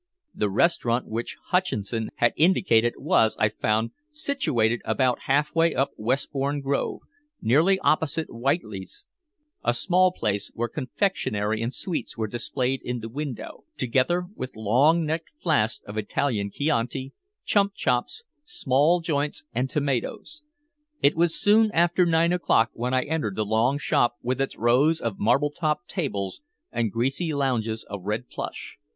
[0.33, 6.61] The restaurant which Hutcheson had indicated was, I found, situated about half way up Westbourne
[6.61, 7.01] Grove,
[7.39, 9.05] nearly opposite Whiteley's,
[9.63, 15.05] a small place where confectionery and sweets were displayed in the window, together with long
[15.05, 17.13] necked flasks of Italian chianti,
[17.45, 20.41] chump chops, small joints and tomatoes.
[21.03, 24.99] It was soon after nine o'clock when I entered the long shop with its rows
[24.99, 26.41] of marble topped tables
[26.71, 28.79] and greasy lounges of red plush.